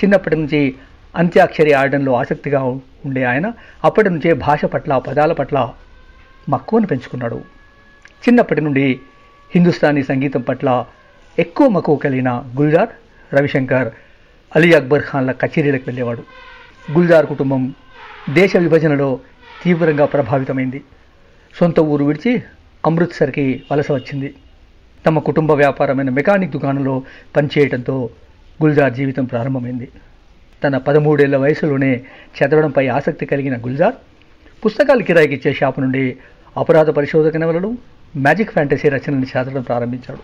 [0.03, 0.75] చిన్నప్పటి నుంచి
[1.16, 2.62] అంత్యాక్షరి ఆడడంలో ఆసక్తిగా
[3.05, 3.53] ఉండే ఆయన
[3.85, 5.73] అప్పటి నుంచే భాష పట్ల పదాల పట్ల
[6.49, 7.37] మక్కువను పెంచుకున్నాడు.
[8.29, 9.01] చిన్నప్పటి నుండి
[9.55, 10.85] హిందుస్థానీ సంగీతం పట్ల
[11.38, 12.88] ఎక్కువ మక్కువ కలిగిన గుల్జార్
[13.35, 13.88] రవిశంకర్
[14.57, 16.23] అలీ అక్బర్ ఖాన్ల కచేరీలకు వెళ్ళేవాడు.
[16.93, 17.75] గుల్జార్ కుటుంబం
[18.31, 19.19] దేశ విభజనలో
[19.64, 20.83] తీవ్రంగా ప్రభావితమైంది.
[21.61, 22.43] సొంత ఊరు విడిచి
[22.87, 24.35] అమృత్సర్కి వలస వచ్చింది.
[25.07, 27.03] తమ కుటుంబ వ్యాపారమైన మెకానిక్ దుకాణంలో
[27.37, 28.11] పనిచేయడంతో
[28.63, 29.89] గుల్జార్ జీవితం ప్రారంభమైంది.
[30.65, 32.01] తన పదమూడేళ్ళ వయసులోనే
[32.39, 33.95] చదవడంపై ఆసక్తి కలిగిన గుల్జార్
[34.67, 36.17] పుస్తకాలు కిరాయికి ఇచ్చే షాపు నుండి
[36.57, 37.75] అపరాధ పరిశోధక నవలలు
[38.17, 40.19] మ్యాజిక్ ఫ్యాంటసీ రచనని చదవడం ప్రారంభించాడు.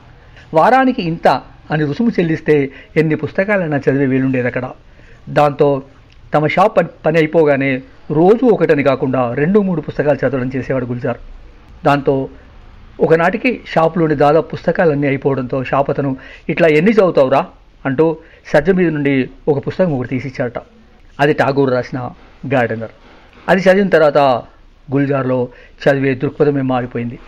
[0.56, 1.28] వారానికి ఇంత
[1.70, 4.70] అని రుసుము చెల్లిస్తే ఎన్ని పుస్తకాలైనా చదివే వీలుండేది అక్కడ.
[5.28, 5.82] దాంతో
[6.34, 11.16] తమ షాప్ పని- పని అయిపోగానే రోజు ఒకటని కాకుండా రెండు మూడు పుస్తకాలు చదవడం చేసేవాడు గుల్జార్.
[11.86, 12.28] దాంతో
[13.00, 16.16] ఒకనాటికి షాపులోని దాదాపు పుస్తకాలన్నీ అయిపోవడంతో షాప్ అతను
[16.48, 17.46] ఇట్లా ఎన్ని చదువుతావురా?
[17.86, 20.62] అంటూ సజ్జ మీద నుండి ఒక పుస్తకం ఒకటి తీసిచ్చారట.
[21.20, 22.10] అది ఠాగూర్ రాసిన
[22.54, 22.90] గార్డెనర్.
[23.48, 24.18] అది చదివిన తర్వాత
[24.92, 25.48] గుల్జార్లో
[25.88, 27.18] చదివే దృక్పథమే మారిపోయింది.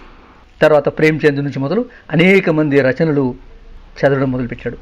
[0.62, 3.34] తర్వాత ప్రేమ్చంద్ నుంచి మొదలు అనేక మంది రచనలు
[4.00, 4.78] చదవడం మొదలుపెట్టాడు.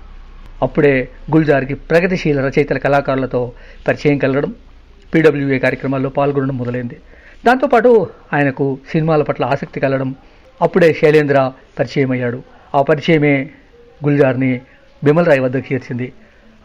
[0.62, 3.52] అప్పుడే గుల్జార్కి ప్రగతిశీల రచయితల కళాకారులతో
[3.88, 4.54] పరిచయం కలగడం
[5.14, 6.96] పీడబ్ల్యూఏ కార్యక్రమాల్లో పాల్గొనడం మొదలైంది.
[7.46, 10.14] దాంతోపాటు ఆయనకు సినిమాల పట్ల ఆసక్తి కలగడం
[10.62, 12.42] అప్పుడే శైలేంద్ర పరిచయం అయ్యాడు
[12.74, 13.50] ఆ పరిచయమే
[14.04, 14.60] గుల్జార్ని
[15.04, 16.12] బిమల్ రాయ్ వద్దకు చేర్చింది.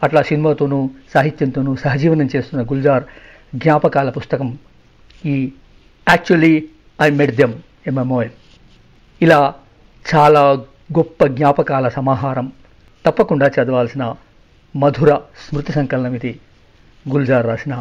[0.02, 3.04] అట్లా సినిమాతోనూ సాహిత్యంతోనూ సహజీవనం చేస్తున్న గుల్జార్
[3.54, 4.58] జ్ఞాపకాల పుస్తకం
[5.26, 5.52] ఈ
[6.08, 6.68] actually
[7.02, 7.54] I met them
[7.88, 8.28] a
[9.22, 9.54] ఇలా
[10.14, 10.40] చాలా
[10.98, 12.52] గొప్ప జ్ఞాపకాల సమాహారం.
[13.06, 14.14] తప్పకుండా చదవాల్సిన
[14.76, 16.40] మధుర స్మృతి సంకలనం ఇది
[17.08, 17.74] గుల్జార్ రాసిన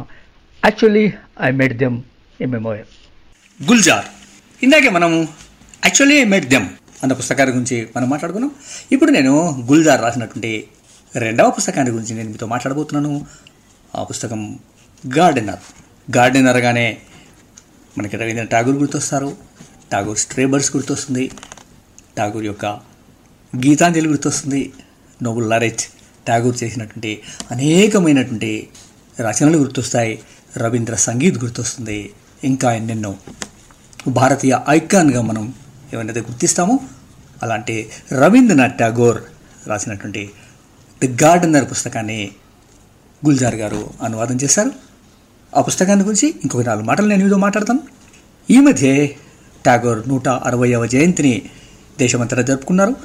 [0.65, 2.01] actually I met them
[2.41, 4.05] a Gulzar.
[4.63, 5.27] ఇందాకే మనము
[5.85, 6.65] యాక్చువల్లీ మెట్ దెమ్
[7.03, 8.51] అన్న పుస్తకాల గురించి మనం మాట్లాడుకున్నాం.
[8.91, 10.67] ఇప్పుడు నేను గుల్జార్ రాసినటువంటి
[11.15, 13.25] రెండవ పుస్తకాన్ని గురించి నేను మీతో మాట్లాడబోతున్నాను.
[13.95, 14.59] ఆ పుస్తకం
[15.17, 15.59] గార్డెనర్.
[16.17, 16.97] గార్డెనర్ గానే
[17.97, 19.37] మనకి రవీంద్ర ఠాగూర్ గుర్తొస్తారు.
[19.91, 21.31] ఠాగూర్ స్ట్రేబర్స్ గుర్తొస్తుంది.
[22.17, 22.65] ఠాగూర్ యొక్క
[23.55, 24.73] గీతాంజలి గుర్తొస్తుంది.
[25.23, 25.81] నోబుల్ లరెట్
[26.27, 28.67] ఠాగూర్ చేసినటువంటి అనేకమైనటువంటి
[29.19, 30.19] రచనలు గుర్తొస్తాయి.
[30.57, 32.13] రవీంద్ర సంగీత్ గుర్తొస్తుంది.
[32.43, 33.15] ఇంకా ఎన్నెన్నో.
[34.07, 35.53] భారతీయ ఐకాన్గా మనం
[35.93, 36.79] ఏమైనా గుర్తిస్తామో?
[37.43, 39.21] అలాంటి రవీంద్రనాథ్ ఠాగూర్
[39.67, 40.31] రాసినటువంటి
[40.99, 42.29] ది గార్డెనర్ పుస్తకాన్ని
[43.25, 44.71] గుల్జార్ గారు అనువాదం చేశారు.
[45.55, 47.79] ఆ పుస్తకాన్ని గురించి ఇంకొక నాలుగు మాటలు నేను మీతో మాట్లాడతాను.
[48.49, 49.07] ఈ మధ్య
[49.65, 51.41] ఠాగోర్ నూట అరవైవ జయంతిని
[51.99, 52.95] దేశమంతటా జరుపుకున్నారు.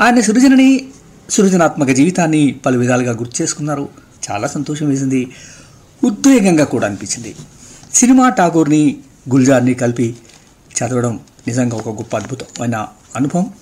[0.00, 0.88] ఆయన సృజనని
[1.30, 3.88] సృజనాత్మక జీవితాన్ని పలు విధాలుగా గుర్తు చేసుకున్నారు.
[4.30, 5.30] చాలా సంతోషం వేసింది.
[6.04, 7.34] ఉద్వేగంగా కూడా అనిపించింది.
[7.94, 8.96] సినిమా ఠాగూర్ని
[9.30, 10.16] గుల్జార్ని కలిపి
[10.78, 13.54] చదవడం నిజంగా ఒక గొప్ప అద్భుతమైన అనుభవం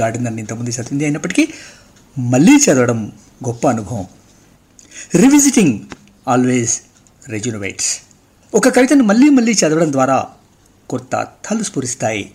[0.00, 1.48] గార్డెనర్ని ఇంతకుముందు చదివింది అయినప్పటికీ
[2.18, 3.12] మళ్ళీ చదవడం
[3.46, 4.04] గొప్ప అనుభవం.
[5.14, 5.80] రివిజిటింగ్
[6.28, 6.80] ఆల్వేస్
[7.28, 8.00] రెజ్యునవేట్స్
[8.54, 10.26] ఒక కవితను మళ్ళీ మళ్ళీ చదవడం ద్వారా
[10.90, 12.32] కొత్త అర్థాలు స్ఫురిస్తాయి.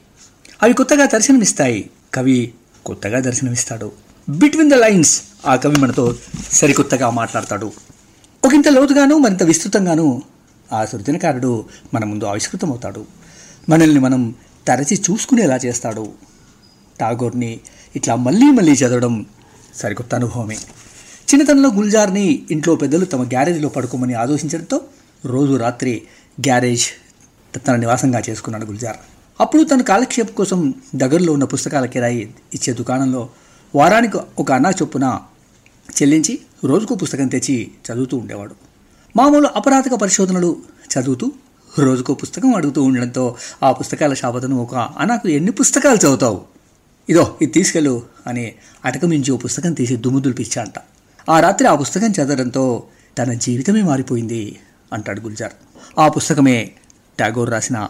[0.63, 1.89] అవి కొత్తగా దర్శనమిస్తాయి.
[2.13, 2.53] కవి
[2.85, 3.91] కొత్తగా దర్శనమిస్తాడు.
[4.29, 6.15] బిట్వీన్ ద లైన్స్ ఆ కవి మనతో
[6.51, 7.71] సరికొత్తగా మాట్లాడతాడు.
[8.45, 10.21] ఒకంత లోతుగాను మరింత విస్తృతంగాను
[10.73, 13.05] ఆ సృజనకారుడు మన ముందు ఆవిష్కృతమవుతాడు.
[13.69, 14.35] మనల్ని మనం
[14.67, 16.11] తరచి చూసుకునేలా చేస్తాడు.
[16.99, 17.59] టాగోర్ని
[17.95, 19.25] ఇట్లా మళ్ళీ మళ్ళీ చదవడం
[19.75, 20.55] సరికొత్త అనుభవమే.
[21.29, 24.81] చిన్నతనంలో గుల్జార్ని ఇంట్లో పెద్దలు తమ గ్యారేజ్లో పడుకోమని ఆలోచించడంతో
[25.25, 26.01] రోజు రాత్రి
[26.39, 26.85] గ్యారేజ్
[27.67, 28.97] తన నివాసంగా చేసుకున్నాడు గుల్జార్.
[29.41, 33.29] అప్పుడు తన కాలక్షేపం కోసం దగ్గరలో ఉన్న పుస్తకాల కిరాయి ఇచ్చే దుకాణంలో
[33.75, 35.21] వారానికి ఒక అన్నా చొప్పున
[36.01, 38.55] చెల్లించి రోజుకు పుస్తకం తెచ్చి చదువుతూ ఉండేవాడు.
[39.15, 40.57] మామూలు అపరాధక పరిశోధనలు
[40.93, 41.31] చదువుతూ
[41.79, 46.43] రోజుకో పుస్తకం అడుగుతూ ఉండడంతో ఆ పుస్తకాల షాపతను ఒక నాకు ఎన్ని పుస్తకాలు చదువుతావు?
[47.09, 50.73] ఇదో ఇది తీసుకెళ్ళు అని అటకమించి ఓ పుస్తకం తీసి దుమ్ము దులిపించాంట
[51.29, 52.83] ఆ రాత్రి ఆ పుస్తకం చదవడంతో
[53.17, 54.59] తన జీవితమే మారిపోయింది
[54.93, 55.51] అంటాడు గుల్జార్.
[55.99, 56.71] ఆ పుస్తకమే
[57.19, 57.87] టాగోర్ రాసిన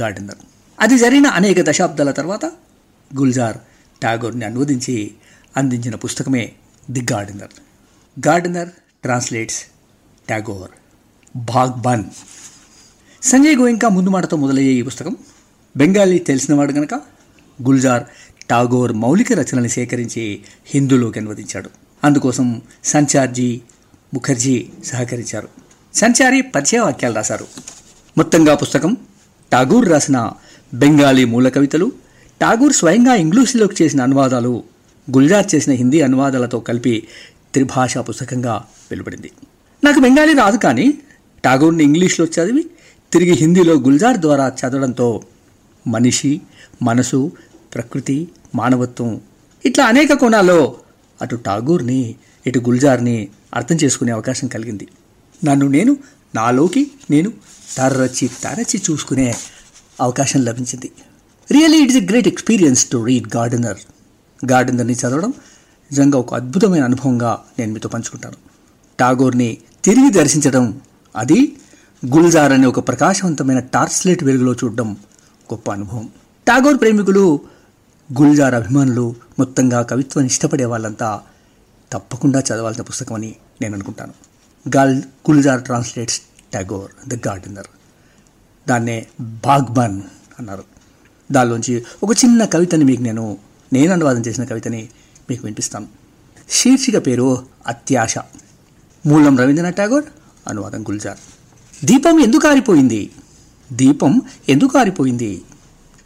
[0.00, 0.34] గార్డెనర్.
[0.80, 2.44] అది జరిగిన అనేక దశాబ్దాల తర్వాత
[3.16, 3.56] గుల్జార్
[4.02, 5.10] టాగోర్ని అనువదించి
[5.56, 6.52] అందించిన పుస్తకమే
[6.90, 7.50] the gardener.
[8.28, 8.68] Gardener
[9.02, 9.64] translates
[10.28, 10.70] Tagore.
[11.36, 12.04] Baghban
[13.22, 15.16] Sanjay Goenka ముందు మాటతో మొదలయ్యే ఈ పుస్తకం
[15.76, 16.94] బెంగాలీ తెలిసినవాడు గనక
[17.62, 18.02] గుల్జార్
[18.50, 21.70] టాగోర్ మౌలిక రచనల్ని సేకరించి హిందూలోకి అనువదించాడు.
[22.04, 23.60] అందుకోసం సంచార్జీ
[24.14, 25.48] ముఖర్జీ సహకరించారు.
[25.94, 27.46] సంచారి పరిచయ వాక్యాలు రాశారు.
[28.18, 28.96] మొత్తంగా పుస్తకం
[29.52, 30.30] టాగూర్ రాసిన
[30.74, 31.92] బెంగాలీ మూల కవితలు
[32.40, 34.64] టాగూర్ స్వయంగా ఇంగ్లీషులోకి చేసిన అనువాదాలు
[35.10, 37.08] గుల్జార్ చేసిన హిందీ అనువాదాలతో కలిపి
[37.52, 39.30] త్రిభాషా పుస్తకంగా వెలువడింది.
[39.84, 40.94] నాకు బెంగాలీ రాదు కానీ
[41.44, 42.70] టాగూర్ని ఇంగ్లీష్లో చదివి
[43.12, 45.22] తిరిగి హిందీలో గుల్జార్ ద్వారా చదవడంతో
[45.86, 46.40] మనిషి
[46.82, 47.32] మనసు
[47.74, 49.20] ప్రకృతి మానవత్వం
[49.64, 50.76] ఇట్లా అనేక కోణాల్లో
[51.22, 52.14] అటు ఠాగూర్ని
[52.46, 54.88] ఇటు గుల్జార్ని అర్థం చేసుకునే అవకాశం కలిగింది.
[55.44, 55.96] నన్ను నేను
[56.34, 57.32] నాలోకి నేను
[57.76, 59.34] తరచి తరచి చూసుకునే
[60.00, 60.90] అవకాశం లభించింది.
[61.50, 63.78] Really it is a great experience to read gardener
[64.52, 65.32] గార్డెనర్ని చదవడం
[65.90, 68.36] నిజంగా ఒక అద్భుతమైన అనుభవంగా నేను మీతో పంచుకుంటాను.
[68.98, 70.80] టాగోర్ని తిరిగి దర్శించడం
[71.16, 71.52] అది
[72.06, 74.92] గుల్జార్ అనే ఒక ప్రకాశవంతమైన టార్చ్లైట్ వెలుగులో చూడడం
[75.52, 76.08] గొప్ప అనుభవం.
[76.46, 77.40] టాగోర్ ప్రేమికులు
[78.20, 81.20] గుల్జార్ అభిమానులు మొత్తంగా కవిత్వాన్ని ఇష్టపడే వాళ్ళంతా
[81.92, 84.12] తప్పకుండా చదవాల్సిన పుస్తకం అని నేను అనుకుంటాను.
[84.76, 86.20] Gall Gulzar translates
[86.52, 87.66] Tagore the gardener.
[88.68, 90.02] దాన్నే బాగ్బాన్
[90.38, 90.64] అన్నారు.
[91.32, 93.38] దానిలోంచి ఒక చిన్న కవితని మీకు నేను
[93.72, 94.88] నేను అనువాదం చేసిన కవితని
[95.30, 95.86] మీకు వినిపిస్తాను.
[96.50, 98.18] శీర్షిక పేరు అత్యాశ.
[99.06, 100.04] మూలం రవీంద్రనాథ్ ఠాగూర్
[100.48, 101.18] అనువాదం గుల్జార్.
[101.84, 103.10] దీపం ఎందుకు ఆరిపోయింది?
[103.72, 105.42] దీపం ఎందుకు ఆరిపోయింది?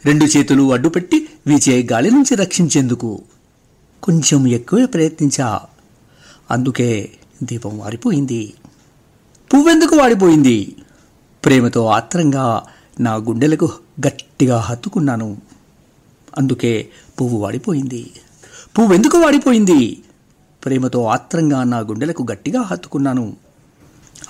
[0.05, 3.21] రెండు చేతులు అడ్డుపెట్టి వీచే గాలి నుంచి రక్షించేందుకు
[4.03, 5.61] కొంచెం ఎక్కువే ప్రయత్నించా.
[6.51, 7.11] అందుకే
[7.43, 8.53] దీపం వారిపోయింది
[9.53, 10.75] పువ్వెందుకు వాడిపోయింది?
[11.45, 12.63] ప్రేమతో ఆత్రంగా
[12.99, 13.71] నా గుండెలకు
[14.07, 15.37] గట్టిగా హత్తుకున్నాను.
[16.37, 16.89] అందుకే
[17.21, 18.11] పువ్వు వాడిపోయింది.
[18.79, 20.03] పువ్వెందుకు వాడిపోయింది?
[20.65, 23.37] ప్రేమతో ఆత్రంగా నా గుండెలకు గట్టిగా హత్తుకున్నాను.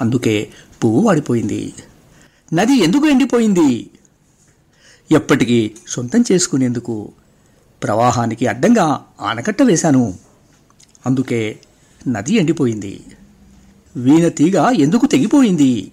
[0.01, 0.51] అందుకే
[0.83, 1.73] పువ్వు వాడిపోయింది.
[2.53, 3.89] నది ఎందుకు ఎండిపోయింది?
[5.11, 7.11] ఎప్పటికీ సొంతం చేసుకునేందుకు
[7.83, 10.17] ప్రవాహానికి అడ్డంగా ఆనకట్ట వేశాను.
[11.05, 11.59] అందుకే
[12.07, 13.03] నది ఎండిపోయింది.
[13.95, 15.91] వీణ తీగ ఎందుకు తెగిపోయింది?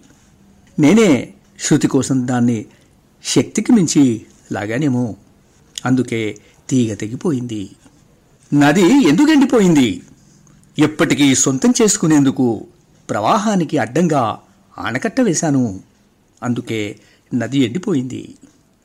[0.79, 2.67] నేనే శృతి కోసం దాన్ని
[3.25, 5.17] శక్తికి మించి లాగానేమో.
[5.87, 7.71] అందుకే తీగ తెగిపోయింది.
[8.55, 10.03] నది ఎందుకు ఎండిపోయింది?
[10.79, 12.67] ఎప్పటికీ సొంతం చేసుకునేందుకు
[13.11, 14.39] ప్రవాహానికి అడ్డంగా
[14.79, 15.81] ఆనకట్ట వేశాను.
[16.43, 17.01] అందుకే
[17.35, 18.35] నది ఎండిపోయింది.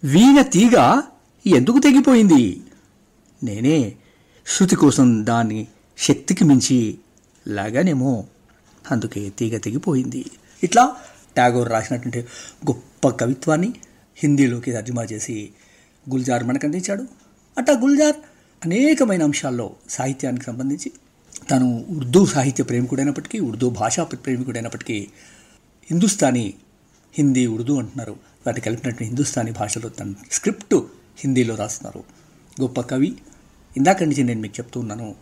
[0.04, 1.02] వీణ తీగ
[1.46, 2.62] ఎందుకు తెగిపోయింది?
[3.44, 3.96] నేనే
[4.48, 6.98] శృతి కోసం దాన్ని శక్తికి మించి
[7.48, 8.26] లాగానేమో.
[8.92, 10.26] అందుకే తీగ తెగిపోయింది.
[10.64, 10.96] ఇట్లా
[11.38, 12.20] టాగోర్ రాసినటువంటి
[12.72, 13.74] గొప్ప కవిత్వాన్ని
[14.18, 15.50] హిందీలోకి తర్జుమా చేసి
[16.10, 17.06] గుల్జార్ మనకు అందించాడు.
[17.58, 18.16] అట్లా గుల్జార్
[18.66, 20.92] అనేకమైన అంశాల్లో సాహిత్యానికి సంబంధించి
[21.52, 25.08] తను ఉర్దూ సాహిత్య ప్రేమికుడైనప్పటికీ ఉర్దూ భాషా ప్రేమికుడైనప్పటికీ
[25.90, 26.54] హిందుస్థానీ
[27.18, 28.12] హిందీ ఉర్దూ అంటున్నారు.
[28.48, 30.76] వాటి కలిపినట్టు హిందుస్థానీ భాషలో తన స్క్రిప్ట్
[31.20, 32.04] హిందీలో రాస్తున్నారు.
[32.62, 33.18] గొప్ప కవి.
[33.78, 35.16] ఇందాక నుంచి నేను మీకు చెప్తూ ఉన్నాను.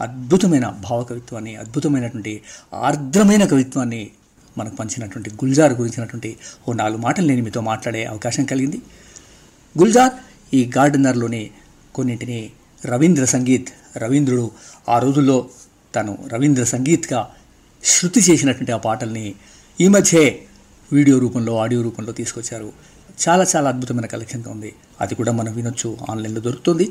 [0.00, 2.42] అద్భుతమైన భావ కవిత్వాన్ని అద్భుతమైనటువంటి
[2.74, 4.10] ఆర్ద్రమైన కవిత్వాన్ని
[4.58, 6.36] మనకు పంచినటువంటి గుల్జార్ గురించినటువంటి
[6.68, 8.82] ఓ నాలుగు మాటలు నేను మీతో మాట్లాడే అవకాశం కలిగింది.
[9.78, 10.12] గుల్జార్
[10.54, 11.50] ఈ గార్డెనర్లోని
[11.94, 12.50] కొన్నింటిని
[12.84, 14.50] రవీంద్ర సంగీత్ రవీంద్రుడు
[14.88, 15.48] ఆ రోజుల్లో
[15.96, 17.34] తను రవీంద్ర సంగీత్గా
[17.84, 19.34] శృతి చేసినటువంటి ఆ పాటల్ని
[19.80, 20.46] ఈ మధ్యే
[20.92, 22.72] వీడియో రూపంలో ఆడియో రూపంలో తీసుకొచ్చారు.
[23.28, 24.74] చాలా చాలా అద్భుతమైన కలెక్షన్గా ఉంది.
[25.00, 26.90] అది కూడా మనం వినొచ్చు ఆన్లైన్లో దొరుకుతుంది.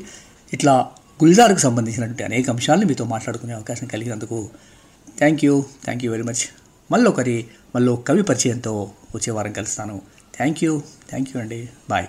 [0.52, 0.90] ఇట్లా
[1.22, 4.50] గుల్జార్కు సంబంధించినటువంటి అనేక అంశాలను మీతో మాట్లాడుకునే అవకాశం కలిగినందుకు
[5.18, 6.44] thank you thank you very much
[6.90, 10.02] మళ్ళీ ఒకరి మళ్ళీ కవి పరిచయంతో వచ్చే వారం కలుస్తాను.
[10.36, 11.68] థ్యాంక్ యూ థ్యాంక్ యూ అండి.
[11.90, 12.06] బాయ్